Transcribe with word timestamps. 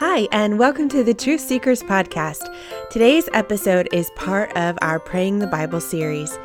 Hi, 0.00 0.28
and 0.30 0.60
welcome 0.60 0.88
to 0.90 1.02
the 1.02 1.12
Truth 1.12 1.40
Seekers 1.40 1.82
podcast. 1.82 2.54
Today's 2.88 3.28
episode 3.32 3.88
is 3.92 4.12
part 4.14 4.56
of 4.56 4.78
our 4.80 5.00
Praying 5.00 5.40
the 5.40 5.48
Bible 5.48 5.80
series. 5.80 6.38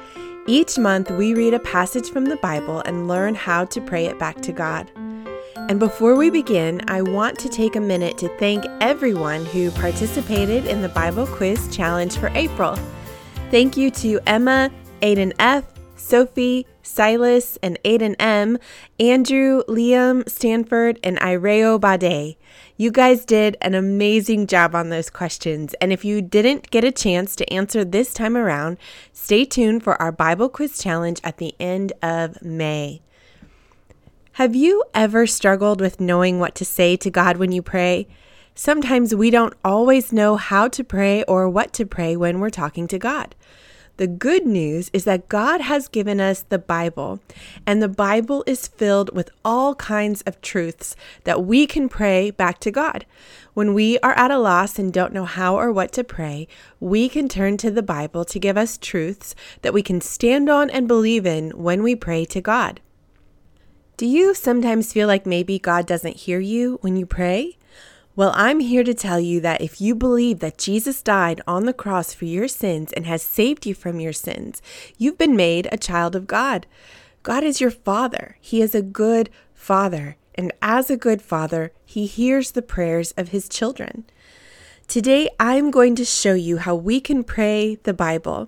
Each 0.47 0.79
month, 0.79 1.11
we 1.11 1.35
read 1.35 1.53
a 1.53 1.59
passage 1.59 2.09
from 2.09 2.25
the 2.25 2.37
Bible 2.37 2.79
and 2.79 3.07
learn 3.07 3.35
how 3.35 3.65
to 3.65 3.79
pray 3.79 4.07
it 4.07 4.17
back 4.17 4.41
to 4.41 4.51
God. 4.51 4.89
And 5.69 5.79
before 5.79 6.15
we 6.15 6.31
begin, 6.31 6.81
I 6.87 7.03
want 7.03 7.37
to 7.39 7.47
take 7.47 7.75
a 7.75 7.79
minute 7.79 8.17
to 8.17 8.37
thank 8.39 8.65
everyone 8.81 9.45
who 9.45 9.69
participated 9.69 10.65
in 10.65 10.81
the 10.81 10.89
Bible 10.89 11.27
Quiz 11.27 11.67
Challenge 11.69 12.17
for 12.17 12.29
April. 12.29 12.75
Thank 13.51 13.77
you 13.77 13.91
to 13.91 14.19
Emma, 14.25 14.71
Aiden 15.03 15.31
F., 15.37 15.63
Sophie, 16.03 16.67
Silas, 16.81 17.57
and 17.63 17.79
Aiden 17.85 18.15
M., 18.19 18.57
Andrew, 18.99 19.63
Liam, 19.69 20.27
Stanford, 20.27 20.99
and 21.01 21.17
Ireo 21.19 21.79
Bade. 21.79 22.35
You 22.75 22.91
guys 22.91 23.23
did 23.23 23.55
an 23.61 23.73
amazing 23.73 24.47
job 24.47 24.75
on 24.75 24.89
those 24.89 25.09
questions. 25.09 25.73
And 25.75 25.93
if 25.93 26.03
you 26.03 26.21
didn't 26.21 26.69
get 26.71 26.83
a 26.83 26.91
chance 26.91 27.37
to 27.37 27.53
answer 27.53 27.85
this 27.85 28.13
time 28.13 28.35
around, 28.35 28.77
stay 29.13 29.45
tuned 29.45 29.81
for 29.83 29.99
our 30.01 30.11
Bible 30.11 30.49
Quiz 30.49 30.77
Challenge 30.77 31.21
at 31.23 31.37
the 31.37 31.55
end 31.57 31.93
of 32.01 32.41
May. 32.43 33.01
Have 34.33 34.55
you 34.55 34.83
ever 34.93 35.25
struggled 35.25 35.79
with 35.79 36.01
knowing 36.01 36.37
what 36.37 36.53
to 36.55 36.65
say 36.65 36.97
to 36.97 37.09
God 37.09 37.37
when 37.37 37.53
you 37.53 37.61
pray? 37.61 38.07
Sometimes 38.55 39.15
we 39.15 39.29
don't 39.29 39.53
always 39.63 40.11
know 40.11 40.35
how 40.35 40.67
to 40.67 40.83
pray 40.83 41.23
or 41.23 41.47
what 41.47 41.71
to 41.73 41.85
pray 41.85 42.17
when 42.17 42.41
we're 42.41 42.49
talking 42.49 42.87
to 42.89 42.99
God. 42.99 43.35
The 43.97 44.07
good 44.07 44.47
news 44.47 44.89
is 44.91 45.03
that 45.03 45.29
God 45.29 45.61
has 45.61 45.87
given 45.87 46.19
us 46.19 46.41
the 46.41 46.57
Bible, 46.57 47.19
and 47.65 47.79
the 47.79 47.87
Bible 47.87 48.43
is 48.47 48.67
filled 48.67 49.15
with 49.15 49.29
all 49.45 49.75
kinds 49.75 50.21
of 50.23 50.41
truths 50.41 50.95
that 51.25 51.45
we 51.45 51.67
can 51.67 51.87
pray 51.87 52.31
back 52.31 52.57
to 52.61 52.71
God. 52.71 53.05
When 53.53 53.75
we 53.75 53.99
are 53.99 54.13
at 54.13 54.31
a 54.31 54.39
loss 54.39 54.79
and 54.79 54.91
don't 54.91 55.13
know 55.13 55.25
how 55.25 55.55
or 55.59 55.71
what 55.71 55.91
to 55.91 56.03
pray, 56.03 56.47
we 56.79 57.07
can 57.07 57.29
turn 57.29 57.55
to 57.57 57.69
the 57.69 57.83
Bible 57.83 58.25
to 58.25 58.39
give 58.39 58.57
us 58.57 58.79
truths 58.79 59.35
that 59.61 59.73
we 59.73 59.83
can 59.83 60.01
stand 60.01 60.49
on 60.49 60.71
and 60.71 60.87
believe 60.87 61.27
in 61.27 61.51
when 61.51 61.83
we 61.83 61.95
pray 61.95 62.25
to 62.25 62.41
God. 62.41 62.81
Do 63.95 64.07
you 64.07 64.33
sometimes 64.33 64.91
feel 64.91 65.07
like 65.07 65.27
maybe 65.27 65.59
God 65.59 65.85
doesn't 65.85 66.17
hear 66.17 66.39
you 66.39 66.79
when 66.81 66.95
you 66.95 67.05
pray? 67.05 67.57
Well, 68.15 68.31
I'm 68.35 68.59
here 68.59 68.83
to 68.83 68.93
tell 68.93 69.19
you 69.19 69.39
that 69.39 69.61
if 69.61 69.81
you 69.81 69.95
believe 69.95 70.37
that 70.37 70.59
Jesus 70.59 71.01
died 71.01 71.41
on 71.47 71.65
the 71.65 71.73
cross 71.73 72.13
for 72.13 72.25
your 72.25 72.47
sins 72.47 72.93
and 72.93 73.07
has 73.07 73.23
saved 73.23 73.65
you 73.65 73.73
from 73.73 73.99
your 73.99 74.13
sins, 74.13 74.61
you've 74.99 75.17
been 75.17 75.35
made 75.35 75.67
a 75.71 75.79
child 75.79 76.15
of 76.15 76.27
God. 76.27 76.67
God 77.23 77.43
is 77.43 77.59
your 77.59 77.71
Father. 77.71 78.37
He 78.39 78.61
is 78.61 78.75
a 78.75 78.83
good 78.83 79.31
Father. 79.55 80.15
And 80.35 80.53
as 80.61 80.91
a 80.91 80.97
good 80.97 81.23
Father, 81.23 81.71
He 81.87 82.05
hears 82.05 82.51
the 82.51 82.61
prayers 82.61 83.13
of 83.17 83.29
His 83.29 83.49
children. 83.49 84.03
Today, 84.87 85.27
I'm 85.39 85.71
going 85.71 85.95
to 85.95 86.05
show 86.05 86.35
you 86.35 86.57
how 86.57 86.75
we 86.75 87.01
can 87.01 87.23
pray 87.23 87.79
the 87.81 87.95
Bible. 87.95 88.47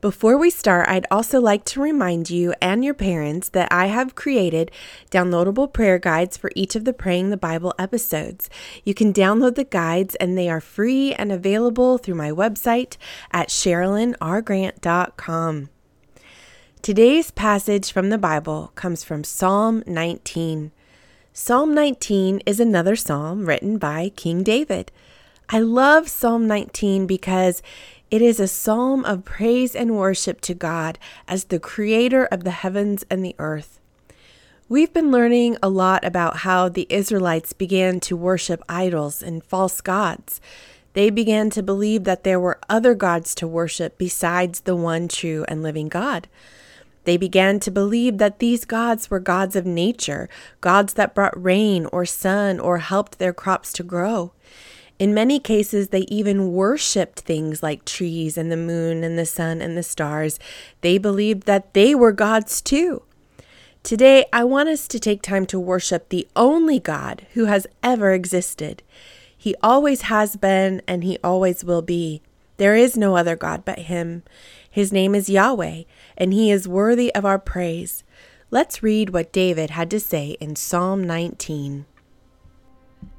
Before 0.00 0.38
we 0.38 0.48
start, 0.48 0.88
I'd 0.88 1.08
also 1.10 1.40
like 1.40 1.64
to 1.64 1.80
remind 1.80 2.30
you 2.30 2.54
and 2.62 2.84
your 2.84 2.94
parents 2.94 3.48
that 3.48 3.66
I 3.72 3.86
have 3.86 4.14
created 4.14 4.70
downloadable 5.10 5.72
prayer 5.72 5.98
guides 5.98 6.36
for 6.36 6.52
each 6.54 6.76
of 6.76 6.84
the 6.84 6.92
Praying 6.92 7.30
the 7.30 7.36
Bible 7.36 7.74
episodes. 7.80 8.48
You 8.84 8.94
can 8.94 9.12
download 9.12 9.56
the 9.56 9.64
guides 9.64 10.14
and 10.14 10.38
they 10.38 10.48
are 10.48 10.60
free 10.60 11.14
and 11.14 11.32
available 11.32 11.98
through 11.98 12.14
my 12.14 12.30
website 12.30 12.96
at 13.32 13.48
sherilynrgrant.com. 13.48 15.68
Today's 16.80 17.32
passage 17.32 17.90
from 17.90 18.10
the 18.10 18.18
Bible 18.18 18.70
comes 18.76 19.02
from 19.02 19.24
Psalm 19.24 19.82
19. 19.84 20.70
Psalm 21.32 21.74
19 21.74 22.40
is 22.46 22.60
another 22.60 22.94
psalm 22.94 23.46
written 23.46 23.78
by 23.78 24.10
King 24.10 24.44
David. 24.44 24.92
I 25.50 25.60
love 25.60 26.08
Psalm 26.08 26.46
19 26.46 27.06
because 27.06 27.62
it 28.10 28.22
is 28.22 28.40
a 28.40 28.48
psalm 28.48 29.04
of 29.04 29.24
praise 29.24 29.76
and 29.76 29.96
worship 29.96 30.40
to 30.42 30.54
God 30.54 30.98
as 31.26 31.44
the 31.44 31.58
creator 31.58 32.24
of 32.26 32.44
the 32.44 32.52
heavens 32.52 33.04
and 33.10 33.22
the 33.24 33.34
earth. 33.38 33.78
We've 34.68 34.92
been 34.92 35.10
learning 35.10 35.56
a 35.62 35.68
lot 35.68 36.04
about 36.04 36.38
how 36.38 36.68
the 36.68 36.86
Israelites 36.88 37.52
began 37.52 38.00
to 38.00 38.16
worship 38.16 38.62
idols 38.68 39.22
and 39.22 39.44
false 39.44 39.80
gods. 39.80 40.40
They 40.94 41.10
began 41.10 41.50
to 41.50 41.62
believe 41.62 42.04
that 42.04 42.24
there 42.24 42.40
were 42.40 42.58
other 42.68 42.94
gods 42.94 43.34
to 43.36 43.46
worship 43.46 43.98
besides 43.98 44.60
the 44.60 44.76
one 44.76 45.08
true 45.08 45.44
and 45.48 45.62
living 45.62 45.88
God. 45.88 46.28
They 47.04 47.16
began 47.16 47.60
to 47.60 47.70
believe 47.70 48.18
that 48.18 48.38
these 48.38 48.64
gods 48.64 49.10
were 49.10 49.20
gods 49.20 49.56
of 49.56 49.64
nature, 49.64 50.28
gods 50.60 50.94
that 50.94 51.14
brought 51.14 51.42
rain 51.42 51.86
or 51.86 52.04
sun 52.04 52.58
or 52.60 52.78
helped 52.78 53.18
their 53.18 53.32
crops 53.32 53.72
to 53.74 53.82
grow. 53.82 54.32
In 54.98 55.14
many 55.14 55.38
cases, 55.38 55.88
they 55.88 56.00
even 56.08 56.52
worshiped 56.52 57.20
things 57.20 57.62
like 57.62 57.84
trees 57.84 58.36
and 58.36 58.50
the 58.50 58.56
moon 58.56 59.04
and 59.04 59.16
the 59.16 59.26
sun 59.26 59.60
and 59.60 59.76
the 59.76 59.82
stars. 59.82 60.40
They 60.80 60.98
believed 60.98 61.44
that 61.44 61.72
they 61.72 61.94
were 61.94 62.12
gods 62.12 62.60
too. 62.60 63.02
Today, 63.84 64.26
I 64.32 64.42
want 64.42 64.68
us 64.68 64.88
to 64.88 64.98
take 64.98 65.22
time 65.22 65.46
to 65.46 65.60
worship 65.60 66.08
the 66.08 66.26
only 66.34 66.80
God 66.80 67.26
who 67.34 67.44
has 67.44 67.66
ever 67.82 68.12
existed. 68.12 68.82
He 69.36 69.54
always 69.62 70.02
has 70.02 70.34
been 70.34 70.82
and 70.88 71.04
he 71.04 71.18
always 71.22 71.64
will 71.64 71.82
be. 71.82 72.20
There 72.56 72.74
is 72.74 72.96
no 72.96 73.16
other 73.16 73.36
God 73.36 73.64
but 73.64 73.78
him. 73.78 74.24
His 74.68 74.92
name 74.92 75.14
is 75.14 75.30
Yahweh, 75.30 75.84
and 76.16 76.32
he 76.32 76.50
is 76.50 76.66
worthy 76.66 77.14
of 77.14 77.24
our 77.24 77.38
praise. 77.38 78.02
Let's 78.50 78.82
read 78.82 79.10
what 79.10 79.32
David 79.32 79.70
had 79.70 79.90
to 79.92 80.00
say 80.00 80.36
in 80.40 80.56
Psalm 80.56 81.04
19. 81.04 81.86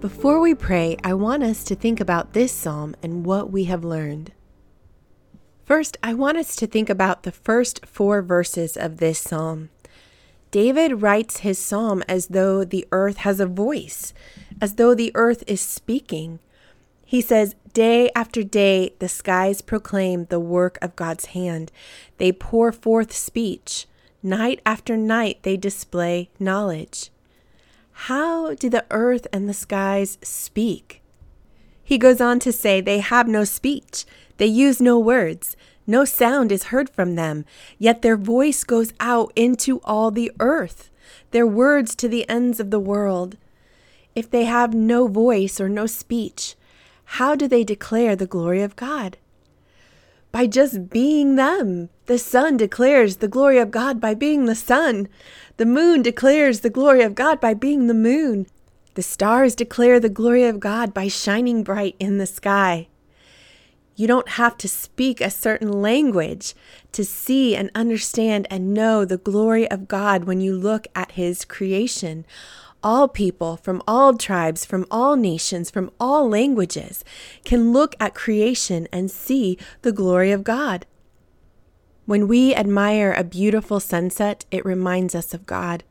Before 0.00 0.38
we 0.38 0.54
pray, 0.54 0.96
I 1.02 1.12
want 1.14 1.42
us 1.42 1.64
to 1.64 1.74
think 1.74 1.98
about 1.98 2.32
this 2.32 2.52
psalm 2.52 2.94
and 3.02 3.26
what 3.26 3.50
we 3.50 3.64
have 3.64 3.82
learned. 3.82 4.30
First, 5.64 5.96
I 6.04 6.14
want 6.14 6.38
us 6.38 6.54
to 6.54 6.68
think 6.68 6.88
about 6.88 7.24
the 7.24 7.32
first 7.32 7.84
four 7.84 8.22
verses 8.22 8.76
of 8.76 8.98
this 8.98 9.18
psalm. 9.18 9.70
David 10.52 11.02
writes 11.02 11.38
his 11.38 11.58
psalm 11.58 12.04
as 12.08 12.28
though 12.28 12.64
the 12.64 12.86
earth 12.92 13.16
has 13.18 13.40
a 13.40 13.46
voice, 13.46 14.14
as 14.60 14.76
though 14.76 14.94
the 14.94 15.10
earth 15.16 15.42
is 15.48 15.60
speaking. 15.60 16.38
He 17.04 17.20
says, 17.20 17.56
Day 17.72 18.08
after 18.14 18.44
day, 18.44 18.94
the 19.00 19.08
skies 19.08 19.62
proclaim 19.62 20.26
the 20.26 20.38
work 20.38 20.78
of 20.80 20.94
God's 20.94 21.26
hand. 21.26 21.72
They 22.18 22.30
pour 22.30 22.70
forth 22.70 23.12
speech. 23.12 23.88
Night 24.22 24.60
after 24.64 24.96
night, 24.96 25.42
they 25.42 25.56
display 25.56 26.30
knowledge. 26.38 27.10
How 28.02 28.54
do 28.54 28.70
the 28.70 28.86
earth 28.92 29.26
and 29.32 29.48
the 29.48 29.52
skies 29.52 30.18
speak? 30.22 31.02
He 31.82 31.98
goes 31.98 32.20
on 32.20 32.38
to 32.40 32.52
say 32.52 32.80
they 32.80 33.00
have 33.00 33.26
no 33.26 33.42
speech, 33.42 34.06
they 34.36 34.46
use 34.46 34.80
no 34.80 34.98
words, 35.00 35.56
no 35.84 36.04
sound 36.04 36.52
is 36.52 36.64
heard 36.64 36.88
from 36.88 37.16
them, 37.16 37.44
yet 37.76 38.02
their 38.02 38.16
voice 38.16 38.62
goes 38.62 38.92
out 39.00 39.32
into 39.34 39.80
all 39.84 40.12
the 40.12 40.30
earth. 40.38 40.90
their 41.32 41.46
words 41.46 41.96
to 41.96 42.08
the 42.08 42.28
ends 42.28 42.60
of 42.60 42.70
the 42.70 42.78
world. 42.80 43.36
If 44.14 44.30
they 44.30 44.44
have 44.44 44.72
no 44.74 45.08
voice 45.08 45.60
or 45.60 45.68
no 45.68 45.86
speech, 45.86 46.54
how 47.18 47.34
do 47.34 47.48
they 47.48 47.64
declare 47.64 48.14
the 48.14 48.26
glory 48.26 48.62
of 48.62 48.76
God? 48.76 49.16
By 50.30 50.46
just 50.46 50.90
being 50.90 51.36
them. 51.36 51.88
The 52.06 52.18
sun 52.18 52.56
declares 52.56 53.16
the 53.16 53.28
glory 53.28 53.58
of 53.58 53.70
God 53.70 54.00
by 54.00 54.14
being 54.14 54.44
the 54.44 54.54
sun. 54.54 55.08
The 55.56 55.66
moon 55.66 56.02
declares 56.02 56.60
the 56.60 56.70
glory 56.70 57.02
of 57.02 57.14
God 57.14 57.40
by 57.40 57.54
being 57.54 57.86
the 57.86 57.94
moon. 57.94 58.46
The 58.94 59.02
stars 59.02 59.54
declare 59.54 60.00
the 60.00 60.08
glory 60.08 60.44
of 60.44 60.60
God 60.60 60.92
by 60.92 61.08
shining 61.08 61.62
bright 61.62 61.96
in 61.98 62.18
the 62.18 62.26
sky. 62.26 62.88
You 63.98 64.06
don't 64.06 64.28
have 64.30 64.56
to 64.58 64.68
speak 64.68 65.20
a 65.20 65.28
certain 65.28 65.82
language 65.82 66.54
to 66.92 67.04
see 67.04 67.56
and 67.56 67.68
understand 67.74 68.46
and 68.48 68.72
know 68.72 69.04
the 69.04 69.16
glory 69.16 69.68
of 69.68 69.88
God 69.88 70.22
when 70.22 70.40
you 70.40 70.56
look 70.56 70.86
at 70.94 71.12
His 71.12 71.44
creation. 71.44 72.24
All 72.82 73.08
people 73.08 73.56
from 73.56 73.82
all 73.88 74.16
tribes, 74.16 74.64
from 74.64 74.86
all 74.90 75.16
nations, 75.16 75.70
from 75.70 75.90
all 75.98 76.28
languages 76.28 77.04
can 77.44 77.72
look 77.72 77.96
at 77.98 78.14
creation 78.14 78.86
and 78.92 79.10
see 79.10 79.58
the 79.82 79.90
glory 79.90 80.30
of 80.30 80.44
God. 80.44 80.86
When 82.06 82.28
we 82.28 82.54
admire 82.54 83.12
a 83.12 83.24
beautiful 83.24 83.80
sunset, 83.80 84.46
it 84.50 84.64
reminds 84.64 85.14
us 85.14 85.34
of 85.34 85.44
God. 85.44 85.82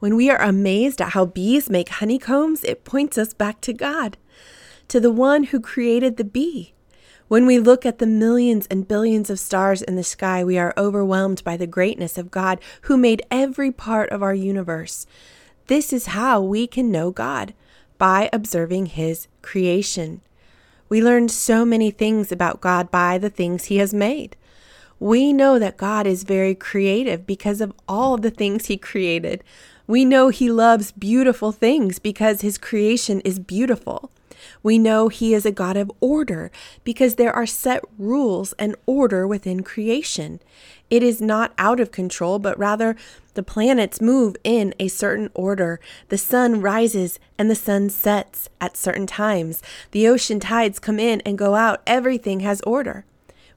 When 0.00 0.16
we 0.16 0.28
are 0.28 0.40
amazed 0.40 1.00
at 1.00 1.14
how 1.14 1.24
bees 1.24 1.70
make 1.70 1.88
honeycombs, 1.88 2.62
it 2.62 2.84
points 2.84 3.16
us 3.16 3.32
back 3.32 3.62
to 3.62 3.72
God, 3.72 4.18
to 4.88 5.00
the 5.00 5.10
one 5.10 5.44
who 5.44 5.58
created 5.58 6.16
the 6.18 6.24
bee. 6.24 6.74
When 7.26 7.46
we 7.46 7.58
look 7.58 7.86
at 7.86 7.98
the 7.98 8.06
millions 8.06 8.66
and 8.70 8.86
billions 8.86 9.30
of 9.30 9.40
stars 9.40 9.80
in 9.80 9.96
the 9.96 10.04
sky, 10.04 10.44
we 10.44 10.58
are 10.58 10.74
overwhelmed 10.76 11.42
by 11.42 11.56
the 11.56 11.66
greatness 11.66 12.18
of 12.18 12.30
God 12.30 12.60
who 12.82 12.98
made 12.98 13.24
every 13.30 13.72
part 13.72 14.10
of 14.10 14.22
our 14.22 14.34
universe. 14.34 15.06
This 15.66 15.92
is 15.92 16.06
how 16.06 16.40
we 16.42 16.66
can 16.66 16.90
know 16.90 17.10
God 17.10 17.54
by 17.96 18.28
observing 18.32 18.86
His 18.86 19.28
creation. 19.40 20.20
We 20.88 21.02
learn 21.02 21.28
so 21.28 21.64
many 21.64 21.90
things 21.90 22.30
about 22.30 22.60
God 22.60 22.90
by 22.90 23.16
the 23.16 23.30
things 23.30 23.64
He 23.64 23.78
has 23.78 23.94
made. 23.94 24.36
We 25.00 25.32
know 25.32 25.58
that 25.58 25.76
God 25.76 26.06
is 26.06 26.22
very 26.22 26.54
creative 26.54 27.26
because 27.26 27.60
of 27.60 27.72
all 27.88 28.16
the 28.16 28.30
things 28.30 28.66
He 28.66 28.76
created. 28.76 29.42
We 29.86 30.04
know 30.04 30.28
He 30.28 30.50
loves 30.50 30.92
beautiful 30.92 31.50
things 31.50 31.98
because 31.98 32.42
His 32.42 32.58
creation 32.58 33.20
is 33.20 33.38
beautiful. 33.38 34.10
We 34.62 34.78
know 34.78 35.08
He 35.08 35.34
is 35.34 35.46
a 35.46 35.52
God 35.52 35.76
of 35.76 35.90
order 36.00 36.50
because 36.84 37.14
there 37.14 37.32
are 37.32 37.46
set 37.46 37.82
rules 37.98 38.52
and 38.54 38.76
order 38.86 39.26
within 39.26 39.62
creation. 39.62 40.40
It 40.90 41.02
is 41.02 41.20
not 41.20 41.54
out 41.58 41.80
of 41.80 41.90
control, 41.90 42.38
but 42.38 42.58
rather 42.58 42.94
the 43.34 43.42
planets 43.42 44.00
move 44.00 44.36
in 44.44 44.74
a 44.78 44.88
certain 44.88 45.30
order. 45.34 45.80
The 46.08 46.18
sun 46.18 46.60
rises 46.60 47.18
and 47.38 47.50
the 47.50 47.54
sun 47.56 47.90
sets 47.90 48.48
at 48.60 48.76
certain 48.76 49.06
times. 49.06 49.62
The 49.90 50.06
ocean 50.06 50.40
tides 50.40 50.78
come 50.78 51.00
in 51.00 51.20
and 51.22 51.38
go 51.38 51.54
out. 51.54 51.82
Everything 51.86 52.40
has 52.40 52.60
order. 52.62 53.04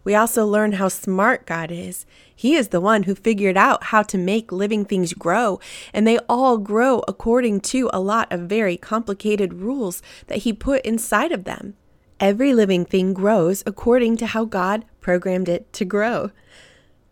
We 0.08 0.16
also 0.16 0.46
learn 0.46 0.72
how 0.72 0.88
smart 0.88 1.46
God 1.46 1.70
is. 1.70 2.06
He 2.34 2.56
is 2.56 2.70
the 2.70 2.80
one 2.80 3.04
who 3.04 3.14
figured 3.14 3.58
out 3.58 3.84
how 3.92 4.04
to 4.04 4.18
make 4.18 4.54
living 4.54 4.86
things 4.86 5.12
grow, 5.12 5.60
and 5.92 6.08
they 6.08 6.18
all 6.30 6.58
grow 6.58 7.04
according 7.10 7.60
to 7.72 7.90
a 7.92 8.00
lot 8.00 8.32
of 8.32 8.48
very 8.48 8.78
complicated 8.78 9.56
rules 9.56 10.02
that 10.28 10.44
He 10.44 10.54
put 10.54 10.86
inside 10.86 11.34
of 11.34 11.44
them. 11.44 11.76
Every 12.22 12.54
living 12.54 12.86
thing 12.86 13.14
grows 13.14 13.64
according 13.66 14.16
to 14.18 14.28
how 14.28 14.46
God 14.46 14.86
programmed 15.02 15.50
it 15.50 15.74
to 15.74 15.84
grow. 15.84 16.32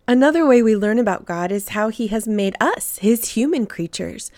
Another 0.07 0.47
way 0.47 0.63
we 0.63 0.73
learn 0.73 0.97
about 0.97 1.25
God 1.25 1.51
is 1.51 1.75
how 1.75 1.89
He 1.89 2.07
has 2.07 2.29
made 2.29 2.55
us, 2.61 2.99
His 2.99 3.31
human 3.31 3.65
creatures. 3.65 4.31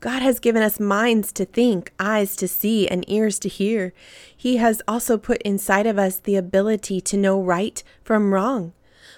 God 0.00 0.22
has 0.22 0.38
given 0.38 0.62
us 0.62 0.78
minds 0.78 1.32
to 1.32 1.44
think, 1.44 1.92
eyes 1.98 2.36
to 2.36 2.46
see, 2.46 2.86
and 2.86 3.08
ears 3.10 3.38
to 3.40 3.48
hear. 3.48 3.92
He 4.36 4.58
has 4.58 4.80
also 4.86 5.18
put 5.18 5.42
inside 5.42 5.86
of 5.86 5.98
us 5.98 6.18
the 6.18 6.36
ability 6.36 7.00
to 7.00 7.16
know 7.16 7.40
right 7.40 7.82
from 8.04 8.32
wrong. 8.32 8.72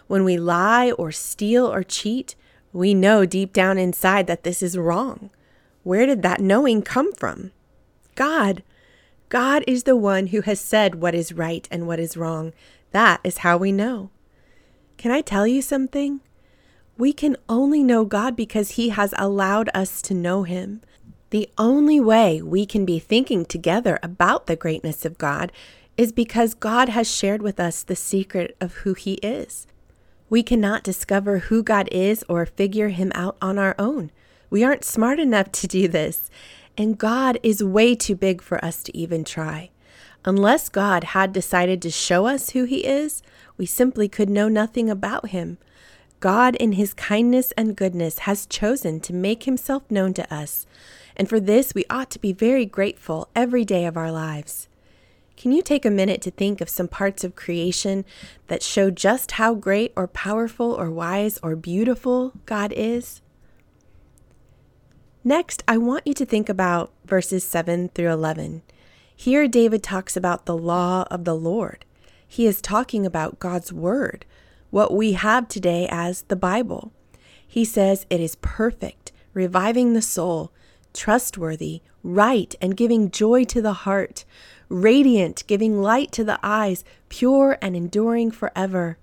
When 0.06 0.25
we 0.25 0.38
lie 0.38 0.91
or 0.93 1.12
steal 1.12 1.67
or 1.67 1.82
cheat, 1.82 2.35
we 2.73 2.94
know 2.94 3.27
deep 3.27 3.53
down 3.53 3.79
inside 3.79 4.27
that 4.27 4.43
this 4.43 4.62
is 4.62 4.79
wrong. 4.79 5.31
Where 5.82 6.06
did 6.06 6.23
that 6.23 6.41
knowing 6.41 6.83
come 6.83 7.12
from? 7.12 7.53
God. 8.15 8.62
God 9.29 9.62
is 9.67 9.85
the 9.85 9.97
one 9.97 10.29
who 10.29 10.41
has 10.43 10.61
said 10.61 10.97
what 10.97 11.15
is 11.15 11.33
right 11.33 11.69
and 11.71 11.87
what 11.87 12.00
is 12.00 12.17
wrong. 12.17 12.53
That 12.93 13.21
is 13.23 13.38
how 13.38 13.56
we 13.56 13.71
know. 13.71 14.11
Can 14.97 15.11
I 15.11 15.21
tell 15.21 15.47
you 15.47 15.62
something? 15.62 16.21
We 17.00 17.14
can 17.14 17.38
only 17.49 17.82
know 17.82 18.05
God 18.05 18.37
because 18.37 18.73
He 18.73 18.91
has 18.91 19.14
allowed 19.17 19.70
us 19.73 20.02
to 20.02 20.12
know 20.12 20.43
Him. 20.43 20.82
The 21.31 21.49
only 21.56 21.99
way 21.99 22.43
we 22.43 22.67
can 22.67 22.85
be 22.85 22.99
thinking 22.99 23.47
together 23.47 23.99
about 24.02 24.47
the 24.47 24.55
greatness 24.55 25.06
of 25.06 25.17
God 25.17 25.50
is 25.97 26.12
because 26.12 26.52
God 26.52 26.91
has 26.91 27.11
shared 27.11 27.41
with 27.41 27.58
us 27.58 27.82
the 27.82 27.97
secret 27.97 28.55
of 28.61 28.75
who 28.85 28.93
He 28.93 29.14
is. 29.23 29.67
We 30.29 30.43
cannot 30.43 30.82
discover 30.82 31.38
who 31.38 31.62
God 31.62 31.88
is 31.91 32.23
or 32.29 32.44
figure 32.44 32.91
Him 32.91 33.12
out 33.14 33.38
on 33.41 33.58
our 33.58 33.75
own. 33.79 34.11
We 34.50 34.62
aren't 34.62 34.85
smart 34.85 35.19
enough 35.19 35.50
to 35.52 35.67
do 35.67 35.88
this, 35.88 36.29
and 36.76 36.99
God 36.99 37.38
is 37.43 37.64
way 37.64 37.94
too 37.94 38.14
big 38.14 38.43
for 38.43 38.62
us 38.62 38.82
to 38.82 38.94
even 38.94 39.25
try. 39.25 39.70
Unless 40.26 40.69
God 40.69 41.05
had 41.05 41.32
decided 41.32 41.81
to 41.81 41.91
show 41.91 42.26
us 42.26 42.50
who 42.50 42.64
He 42.64 42.85
is, 42.85 43.23
we 43.56 43.64
simply 43.64 44.06
could 44.06 44.29
know 44.29 44.50
nothing 44.50 44.91
about 44.91 45.31
Him. 45.31 45.56
God, 46.20 46.55
in 46.56 46.72
his 46.72 46.94
kindness 46.94 47.52
and 47.52 47.75
goodness, 47.75 48.20
has 48.20 48.46
chosen 48.46 49.00
to 49.00 49.14
make 49.14 49.44
himself 49.44 49.90
known 49.90 50.12
to 50.14 50.34
us, 50.34 50.67
and 51.17 51.28
for 51.28 51.40
this 51.40 51.75
we 51.75 51.84
ought 51.88 52.11
to 52.11 52.19
be 52.19 52.32
very 52.32 52.67
grateful 52.67 53.28
every 53.34 53.64
day 53.64 53.87
of 53.87 53.96
our 53.96 54.12
lives. 54.12 54.69
Can 55.38 55.52
you 55.52 55.62
take 55.62 55.87
a 55.87 55.90
minute 55.90 56.20
to 56.22 56.31
think 56.31 56.61
of 56.61 56.69
some 56.69 56.88
parts 56.88 57.25
of 57.25 57.34
creation 57.34 58.05
that 58.49 58.62
show 58.62 58.90
just 58.90 59.32
how 59.32 59.55
great 59.55 59.90
or 59.96 60.06
powerful 60.06 60.72
or 60.72 60.90
wise 60.90 61.38
or 61.43 61.56
beautiful 61.56 62.34
God 62.44 62.75
is? 62.76 63.23
Next, 65.25 65.62
I 65.66 65.78
want 65.78 66.06
you 66.06 66.12
to 66.12 66.26
think 66.26 66.50
about 66.50 66.93
verses 67.06 67.44
7 67.44 67.88
through 67.90 68.11
11. 68.11 68.61
Here, 69.16 69.49
David 69.49 69.82
talks 69.82 70.16
about 70.16 70.44
the 70.44 70.56
law 70.56 71.06
of 71.11 71.25
the 71.25 71.34
Lord. 71.34 71.87
He 72.28 72.46
is 72.46 72.61
talking 72.61 73.06
about 73.06 73.38
God's 73.38 73.73
word, 73.73 74.26
what 74.70 74.93
we 74.93 75.12
have 75.12 75.49
today 75.49 75.87
as 75.90 76.22
the 76.22 76.37
Bible. 76.37 76.93
He 77.46 77.64
says 77.64 78.06
it 78.08 78.20
is 78.20 78.37
perfect, 78.37 79.12
reviving 79.34 79.93
the 79.93 80.02
soul, 80.02 80.52
trustworthy, 80.92 81.83
right, 82.02 82.54
and 82.61 82.76
giving 82.76 83.11
joy 83.11 83.45
to 83.45 83.61
the 83.61 83.73
heart, 83.73 84.25
radiant, 84.68 85.45
giving 85.47 85.83
light 85.83 86.12
to 86.12 86.25
the 86.25 86.38
eyes, 86.42 86.85
pure 87.09 87.59
and 87.61 87.76
enduring 87.76 88.30
forever. 88.30 88.99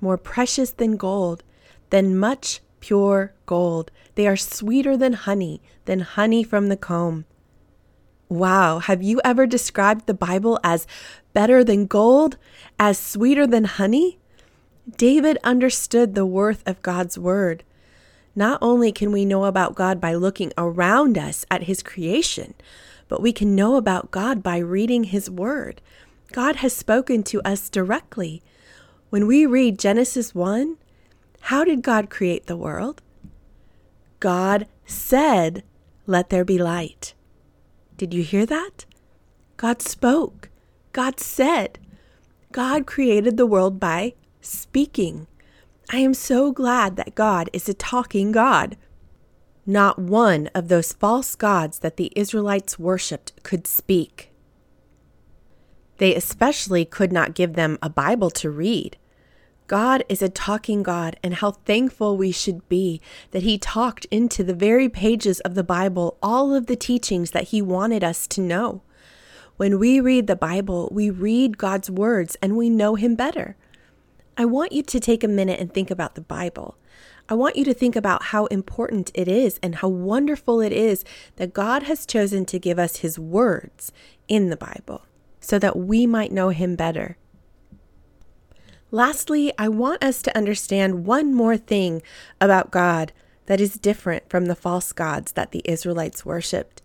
More 0.00 0.16
precious 0.16 0.70
than 0.70 0.96
gold, 0.96 1.42
than 1.90 2.18
much 2.18 2.60
pure 2.80 3.34
gold. 3.46 3.90
They 4.14 4.26
are 4.26 4.36
sweeter 4.36 4.96
than 4.96 5.12
honey, 5.12 5.60
than 5.84 6.00
honey 6.00 6.42
from 6.42 6.68
the 6.68 6.76
comb. 6.76 7.24
Wow, 8.28 8.78
have 8.78 9.02
you 9.02 9.20
ever 9.24 9.46
described 9.46 10.06
the 10.06 10.14
Bible 10.14 10.58
as 10.64 10.86
better 11.34 11.62
than 11.62 11.86
gold, 11.86 12.38
as 12.78 12.98
sweeter 12.98 13.46
than 13.46 13.64
honey? 13.64 14.18
David 14.90 15.38
understood 15.44 16.14
the 16.14 16.26
worth 16.26 16.66
of 16.66 16.82
God's 16.82 17.18
word. 17.18 17.62
Not 18.34 18.58
only 18.60 18.90
can 18.90 19.12
we 19.12 19.24
know 19.24 19.44
about 19.44 19.74
God 19.74 20.00
by 20.00 20.14
looking 20.14 20.52
around 20.58 21.16
us 21.16 21.44
at 21.50 21.64
his 21.64 21.82
creation, 21.82 22.54
but 23.08 23.22
we 23.22 23.32
can 23.32 23.54
know 23.54 23.76
about 23.76 24.10
God 24.10 24.42
by 24.42 24.58
reading 24.58 25.04
his 25.04 25.30
word. 25.30 25.80
God 26.32 26.56
has 26.56 26.74
spoken 26.74 27.22
to 27.24 27.42
us 27.42 27.68
directly. 27.68 28.42
When 29.10 29.26
we 29.26 29.44
read 29.44 29.78
Genesis 29.78 30.34
1, 30.34 30.78
how 31.42 31.64
did 31.64 31.82
God 31.82 32.08
create 32.08 32.46
the 32.46 32.56
world? 32.56 33.02
God 34.18 34.66
said, 34.86 35.62
Let 36.06 36.30
there 36.30 36.44
be 36.44 36.58
light. 36.58 37.14
Did 37.98 38.14
you 38.14 38.22
hear 38.22 38.46
that? 38.46 38.86
God 39.56 39.82
spoke. 39.82 40.48
God 40.92 41.20
said. 41.20 41.78
God 42.50 42.86
created 42.86 43.36
the 43.36 43.46
world 43.46 43.78
by 43.78 44.14
speaking. 44.42 45.26
I 45.90 45.98
am 45.98 46.12
so 46.12 46.52
glad 46.52 46.96
that 46.96 47.14
God 47.14 47.48
is 47.52 47.68
a 47.68 47.74
talking 47.74 48.32
God. 48.32 48.76
Not 49.64 49.98
one 49.98 50.48
of 50.54 50.68
those 50.68 50.92
false 50.92 51.34
gods 51.34 51.78
that 51.78 51.96
the 51.96 52.12
Israelites 52.16 52.78
worshipped 52.78 53.42
could 53.42 53.66
speak. 53.66 54.32
They 55.98 56.14
especially 56.14 56.84
could 56.84 57.12
not 57.12 57.34
give 57.34 57.54
them 57.54 57.78
a 57.80 57.88
Bible 57.88 58.30
to 58.30 58.50
read. 58.50 58.96
God 59.68 60.04
is 60.08 60.20
a 60.20 60.28
talking 60.28 60.82
God, 60.82 61.16
and 61.22 61.34
how 61.34 61.52
thankful 61.52 62.16
we 62.16 62.32
should 62.32 62.68
be 62.68 63.00
that 63.30 63.44
He 63.44 63.56
talked 63.56 64.04
into 64.06 64.42
the 64.42 64.54
very 64.54 64.88
pages 64.88 65.40
of 65.40 65.54
the 65.54 65.64
Bible 65.64 66.18
all 66.22 66.54
of 66.54 66.66
the 66.66 66.76
teachings 66.76 67.30
that 67.30 67.48
He 67.48 67.62
wanted 67.62 68.02
us 68.02 68.26
to 68.26 68.40
know. 68.40 68.82
When 69.56 69.78
we 69.78 70.00
read 70.00 70.26
the 70.26 70.36
Bible, 70.36 70.88
we 70.92 71.08
read 71.08 71.56
God's 71.56 71.90
words 71.90 72.36
and 72.42 72.56
we 72.56 72.68
know 72.68 72.96
Him 72.96 73.14
better. 73.14 73.56
I 74.36 74.44
want 74.44 74.72
you 74.72 74.82
to 74.82 75.00
take 75.00 75.22
a 75.22 75.28
minute 75.28 75.60
and 75.60 75.72
think 75.72 75.90
about 75.90 76.14
the 76.14 76.20
Bible. 76.20 76.76
I 77.28 77.34
want 77.34 77.56
you 77.56 77.64
to 77.64 77.74
think 77.74 77.96
about 77.96 78.24
how 78.24 78.46
important 78.46 79.10
it 79.14 79.28
is 79.28 79.60
and 79.62 79.76
how 79.76 79.88
wonderful 79.88 80.60
it 80.60 80.72
is 80.72 81.04
that 81.36 81.52
God 81.52 81.84
has 81.84 82.06
chosen 82.06 82.44
to 82.46 82.58
give 82.58 82.78
us 82.78 82.96
His 82.96 83.18
words 83.18 83.92
in 84.28 84.50
the 84.50 84.56
Bible 84.56 85.06
so 85.40 85.58
that 85.58 85.76
we 85.76 86.06
might 86.06 86.32
know 86.32 86.48
Him 86.48 86.76
better. 86.76 87.16
Lastly, 88.90 89.52
I 89.58 89.68
want 89.68 90.04
us 90.04 90.20
to 90.22 90.36
understand 90.36 91.06
one 91.06 91.34
more 91.34 91.56
thing 91.56 92.02
about 92.40 92.70
God 92.70 93.12
that 93.46 93.60
is 93.60 93.74
different 93.74 94.28
from 94.28 94.46
the 94.46 94.54
false 94.54 94.92
gods 94.92 95.32
that 95.32 95.52
the 95.52 95.62
Israelites 95.64 96.24
worshiped. 96.24 96.82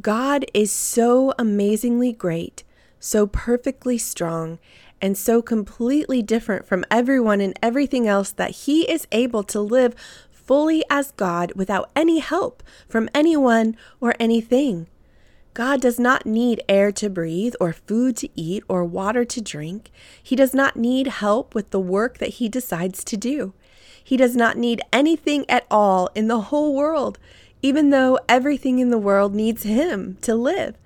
God 0.00 0.44
is 0.54 0.70
so 0.70 1.32
amazingly 1.38 2.12
great, 2.12 2.64
so 2.98 3.26
perfectly 3.26 3.98
strong, 3.98 4.58
and 5.00 5.16
so 5.16 5.40
completely 5.42 6.22
different 6.22 6.66
from 6.66 6.84
everyone 6.90 7.40
and 7.40 7.58
everything 7.62 8.06
else 8.06 8.32
that 8.32 8.50
He 8.50 8.90
is 8.90 9.06
able 9.12 9.42
to 9.44 9.60
live 9.60 9.94
fully 10.30 10.82
as 10.90 11.12
God 11.12 11.52
without 11.54 11.90
any 11.94 12.18
help 12.18 12.62
from 12.88 13.08
anyone 13.14 13.76
or 14.00 14.14
anything. 14.18 14.88
God 15.54 15.80
does 15.80 15.98
not 15.98 16.26
need 16.26 16.62
air 16.68 16.92
to 16.92 17.10
breathe, 17.10 17.54
or 17.60 17.72
food 17.72 18.16
to 18.18 18.28
eat, 18.34 18.62
or 18.68 18.84
water 18.84 19.24
to 19.24 19.40
drink. 19.40 19.90
He 20.22 20.36
does 20.36 20.54
not 20.54 20.76
need 20.76 21.08
help 21.08 21.54
with 21.54 21.70
the 21.70 21.80
work 21.80 22.18
that 22.18 22.30
He 22.30 22.48
decides 22.48 23.02
to 23.04 23.16
do. 23.16 23.52
He 24.02 24.16
does 24.16 24.36
not 24.36 24.56
need 24.56 24.80
anything 24.92 25.48
at 25.48 25.66
all 25.70 26.08
in 26.14 26.28
the 26.28 26.40
whole 26.40 26.74
world, 26.74 27.18
even 27.62 27.90
though 27.90 28.18
everything 28.28 28.78
in 28.78 28.90
the 28.90 28.98
world 28.98 29.34
needs 29.34 29.64
Him 29.64 30.18
to 30.22 30.34
live. 30.34 30.76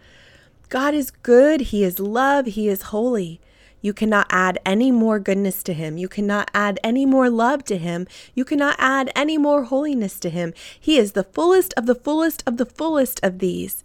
God 0.68 0.94
is 0.94 1.10
good, 1.10 1.60
He 1.60 1.84
is 1.84 1.98
love, 1.98 2.46
He 2.46 2.68
is 2.68 2.82
holy. 2.82 3.40
You 3.84 3.92
cannot 3.92 4.28
add 4.30 4.58
any 4.64 4.90
more 4.90 5.18
goodness 5.18 5.62
to 5.64 5.74
him. 5.74 5.98
You 5.98 6.08
cannot 6.08 6.50
add 6.54 6.80
any 6.82 7.04
more 7.04 7.28
love 7.28 7.66
to 7.66 7.76
him. 7.76 8.06
You 8.34 8.42
cannot 8.42 8.76
add 8.78 9.12
any 9.14 9.36
more 9.36 9.64
holiness 9.64 10.18
to 10.20 10.30
him. 10.30 10.54
He 10.80 10.96
is 10.96 11.12
the 11.12 11.22
fullest 11.22 11.74
of 11.76 11.84
the 11.84 11.94
fullest 11.94 12.42
of 12.46 12.56
the 12.56 12.64
fullest 12.64 13.20
of 13.22 13.40
these. 13.40 13.84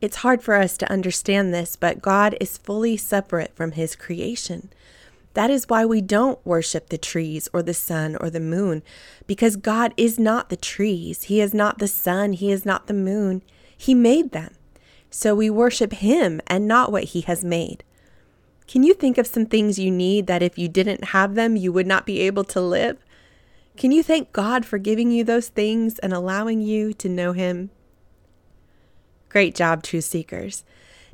It's 0.00 0.18
hard 0.18 0.44
for 0.44 0.54
us 0.54 0.76
to 0.76 0.92
understand 0.92 1.52
this, 1.52 1.74
but 1.74 2.00
God 2.00 2.36
is 2.38 2.56
fully 2.56 2.96
separate 2.96 3.52
from 3.56 3.72
his 3.72 3.96
creation. 3.96 4.68
That 5.34 5.50
is 5.50 5.68
why 5.68 5.84
we 5.86 6.00
don't 6.00 6.38
worship 6.46 6.88
the 6.88 6.96
trees 6.96 7.48
or 7.52 7.64
the 7.64 7.74
sun 7.74 8.14
or 8.20 8.30
the 8.30 8.38
moon, 8.38 8.84
because 9.26 9.56
God 9.56 9.92
is 9.96 10.20
not 10.20 10.50
the 10.50 10.56
trees. 10.56 11.24
He 11.24 11.40
is 11.40 11.52
not 11.52 11.78
the 11.80 11.88
sun. 11.88 12.34
He 12.34 12.52
is 12.52 12.64
not 12.64 12.86
the 12.86 12.94
moon. 12.94 13.42
He 13.76 13.92
made 13.92 14.30
them. 14.30 14.54
So 15.10 15.34
we 15.34 15.50
worship 15.50 15.94
Him 15.94 16.40
and 16.46 16.68
not 16.68 16.92
what 16.92 17.04
He 17.04 17.22
has 17.22 17.44
made. 17.44 17.82
Can 18.72 18.84
you 18.84 18.94
think 18.94 19.18
of 19.18 19.26
some 19.26 19.44
things 19.44 19.78
you 19.78 19.90
need 19.90 20.26
that 20.28 20.42
if 20.42 20.56
you 20.56 20.66
didn't 20.66 21.08
have 21.08 21.34
them, 21.34 21.56
you 21.56 21.70
would 21.74 21.86
not 21.86 22.06
be 22.06 22.20
able 22.20 22.42
to 22.44 22.58
live? 22.58 23.04
Can 23.76 23.92
you 23.92 24.02
thank 24.02 24.32
God 24.32 24.64
for 24.64 24.78
giving 24.78 25.10
you 25.10 25.24
those 25.24 25.48
things 25.48 25.98
and 25.98 26.10
allowing 26.10 26.62
you 26.62 26.94
to 26.94 27.06
know 27.06 27.34
Him? 27.34 27.68
Great 29.28 29.54
job, 29.54 29.82
truth 29.82 30.04
seekers. 30.04 30.64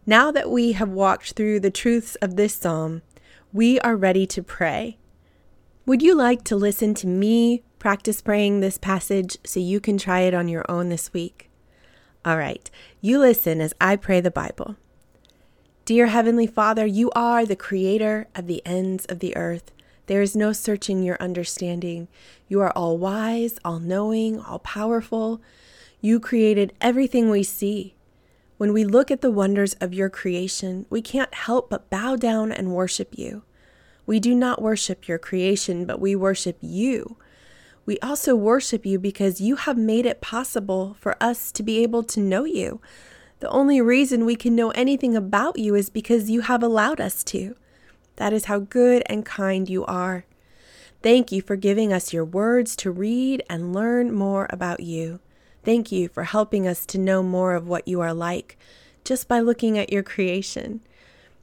Now 0.07 0.31
that 0.31 0.53
we 0.53 0.71
have 0.71 0.91
walked 0.91 1.33
through 1.33 1.59
the 1.59 1.69
truths 1.73 2.15
of 2.23 2.37
this 2.37 2.55
psalm, 2.55 3.03
we 3.53 3.81
are 3.81 3.97
ready 3.97 4.25
to 4.25 4.41
pray. 4.41 4.97
Would 5.85 6.01
you 6.01 6.15
like 6.15 6.45
to 6.45 6.55
listen 6.55 6.95
to 6.95 7.09
me 7.09 7.65
practice 7.81 8.23
praying 8.23 8.61
this 8.61 8.79
passage 8.79 9.37
so 9.45 9.59
you 9.59 9.81
can 9.81 9.99
try 9.99 10.21
it 10.21 10.33
on 10.33 10.47
your 10.47 10.65
own 10.69 10.91
this 10.91 11.13
week? 11.13 11.51
All 12.25 12.37
right, 12.37 12.71
you 13.01 13.19
listen 13.19 13.61
as 13.61 13.75
I 13.81 13.97
pray 13.97 14.21
the 14.21 14.31
Bible. 14.31 14.77
Dear 15.89 16.09
Heavenly 16.09 16.47
Father, 16.47 16.85
you 16.85 17.11
are 17.13 17.47
the 17.47 17.57
creator 17.57 18.29
of 18.35 18.47
the 18.47 18.61
ends 18.67 19.07
of 19.07 19.21
the 19.21 19.35
earth. 19.35 19.73
There 20.05 20.21
is 20.21 20.37
no 20.37 20.53
searching 20.53 21.03
your 21.03 21.17
understanding. 21.19 22.09
You 22.47 22.61
are 22.61 22.73
all 22.73 22.99
wise, 22.99 23.59
all 23.65 23.81
knowing, 23.81 24.39
all 24.39 24.59
powerful. 24.59 25.41
You 26.03 26.21
created 26.21 26.75
everything 26.83 27.31
we 27.31 27.43
see. 27.43 27.95
When 28.59 28.75
we 28.75 28.85
look 28.85 29.11
at 29.11 29.23
the 29.23 29.31
wonders 29.31 29.73
of 29.81 29.95
your 29.95 30.11
creation, 30.11 30.85
we 30.91 31.01
can't 31.01 31.33
help 31.33 31.71
but 31.71 31.89
bow 31.89 32.17
down 32.17 32.53
and 32.53 32.75
worship 32.75 33.17
you. 33.17 33.45
We 34.05 34.21
do 34.21 34.35
not 34.35 34.61
worship 34.61 35.09
your 35.09 35.19
creation, 35.19 35.87
but 35.87 36.01
we 36.01 36.15
worship 36.15 36.59
you. 36.61 37.17
We 37.87 37.99
also 38.01 38.37
worship 38.37 38.85
you 38.85 38.99
because 38.99 39.41
you 39.41 39.57
have 39.57 39.79
made 39.79 40.05
it 40.05 40.21
possible 40.21 40.99
for 41.01 41.17
us 41.19 41.51
to 41.53 41.63
be 41.63 41.83
able 41.83 42.03
to 42.03 42.21
know 42.21 42.45
you. 42.45 42.83
The 43.41 43.51
only 43.51 43.81
reason 43.81 44.25
we 44.25 44.37
can 44.37 44.57
know 44.57 44.71
anything 44.71 45.15
about 45.15 45.59
you 45.59 45.75
is 45.75 45.91
because 45.91 46.31
you 46.31 46.41
have 46.43 46.63
allowed 46.63 47.01
us 47.01 47.23
to. 47.25 47.57
That 48.17 48.33
is 48.33 48.47
how 48.47 48.59
good 48.59 49.03
and 49.07 49.25
kind 49.25 49.69
you 49.69 49.85
are. 49.87 50.25
Thank 51.03 51.31
you 51.31 51.41
for 51.41 51.55
giving 51.55 51.93
us 51.93 52.13
your 52.13 52.25
words 52.25 52.75
to 52.77 52.91
read 52.91 53.45
and 53.49 53.73
learn 53.73 54.13
more 54.13 54.49
about 54.51 54.81
you. 54.81 55.21
Thank 55.65 55.93
you 55.93 56.09
for 56.09 56.25
helping 56.25 56.67
us 56.67 56.85
to 56.87 56.99
know 56.99 57.23
more 57.23 57.55
of 57.55 57.69
what 57.69 57.87
you 57.87 58.01
are 58.01 58.15
like 58.15 58.59
just 59.05 59.29
by 59.29 59.39
looking 59.39 59.79
at 59.79 59.93
your 59.93 60.03
creation. 60.03 60.81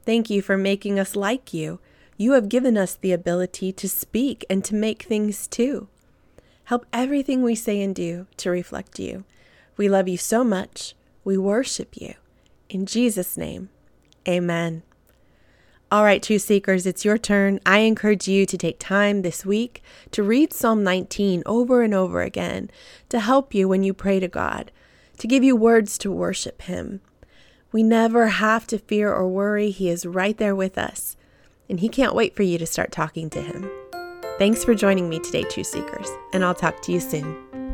Thank 0.05 0.29
you 0.29 0.41
for 0.41 0.57
making 0.57 0.99
us 0.99 1.15
like 1.15 1.53
you. 1.53 1.79
You 2.17 2.33
have 2.33 2.49
given 2.49 2.77
us 2.77 2.95
the 2.95 3.11
ability 3.11 3.71
to 3.71 3.89
speak 3.89 4.45
and 4.49 4.63
to 4.65 4.75
make 4.75 5.03
things 5.03 5.47
too. 5.47 5.87
Help 6.65 6.85
everything 6.91 7.41
we 7.41 7.55
say 7.55 7.81
and 7.81 7.95
do 7.95 8.27
to 8.37 8.49
reflect 8.49 8.99
you. 8.99 9.23
We 9.77 9.87
love 9.87 10.07
you 10.07 10.17
so 10.17 10.43
much. 10.43 10.93
We 11.25 11.37
worship 11.37 11.97
you. 11.97 12.13
In 12.69 12.85
Jesus' 12.85 13.35
name, 13.35 13.69
amen. 14.27 14.83
All 15.91 16.03
right, 16.03 16.21
truth 16.21 16.43
seekers, 16.43 16.85
it's 16.85 17.03
your 17.03 17.17
turn. 17.17 17.59
I 17.65 17.79
encourage 17.79 18.27
you 18.27 18.45
to 18.45 18.57
take 18.57 18.79
time 18.79 19.21
this 19.23 19.45
week 19.45 19.81
to 20.11 20.21
read 20.21 20.53
Psalm 20.53 20.83
19 20.83 21.41
over 21.47 21.81
and 21.81 21.93
over 21.93 22.21
again 22.21 22.69
to 23.09 23.19
help 23.19 23.55
you 23.55 23.67
when 23.67 23.83
you 23.83 23.93
pray 23.93 24.19
to 24.19 24.27
God, 24.27 24.71
to 25.17 25.27
give 25.27 25.43
you 25.43 25.55
words 25.55 25.97
to 25.99 26.11
worship 26.11 26.61
Him. 26.63 27.01
We 27.71 27.81
never 27.81 28.27
have 28.27 28.67
to 28.67 28.77
fear 28.77 29.11
or 29.11 29.27
worry. 29.27 29.71
He 29.71 29.89
is 29.89 30.05
right 30.05 30.37
there 30.37 30.55
with 30.55 30.77
us, 30.77 31.17
and 31.67 31.79
He 31.79 31.89
can't 31.89 32.15
wait 32.15 32.35
for 32.35 32.43
you 32.43 32.59
to 32.59 32.67
start 32.67 32.91
talking 32.91 33.31
to 33.31 33.41
Him. 33.41 33.69
Thanks 34.37 34.63
for 34.63 34.75
joining 34.75 35.09
me 35.09 35.19
today, 35.19 35.43
Truth 35.43 35.67
Seekers, 35.67 36.09
and 36.33 36.45
I'll 36.45 36.53
talk 36.53 36.81
to 36.83 36.91
you 36.91 36.99
soon. 36.99 37.64